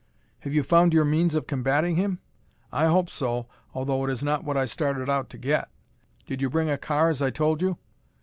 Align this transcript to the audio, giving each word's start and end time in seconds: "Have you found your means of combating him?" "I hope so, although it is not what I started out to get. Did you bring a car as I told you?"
"Have 0.39 0.51
you 0.51 0.63
found 0.63 0.95
your 0.95 1.05
means 1.05 1.35
of 1.35 1.45
combating 1.45 1.95
him?" 1.95 2.17
"I 2.71 2.87
hope 2.87 3.07
so, 3.07 3.45
although 3.75 4.03
it 4.03 4.09
is 4.09 4.23
not 4.23 4.43
what 4.43 4.57
I 4.57 4.65
started 4.65 5.11
out 5.11 5.29
to 5.29 5.37
get. 5.37 5.69
Did 6.25 6.41
you 6.41 6.49
bring 6.49 6.71
a 6.71 6.77
car 6.79 7.09
as 7.09 7.21
I 7.21 7.29
told 7.29 7.61
you?" 7.61 7.77